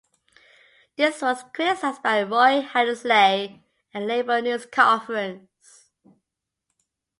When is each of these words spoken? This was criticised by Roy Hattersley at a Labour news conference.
This 0.97 1.21
was 1.21 1.43
criticised 1.53 2.01
by 2.01 2.23
Roy 2.23 2.61
Hattersley 2.63 3.61
at 3.93 4.01
a 4.01 4.03
Labour 4.03 4.41
news 4.41 4.65
conference. 4.65 5.91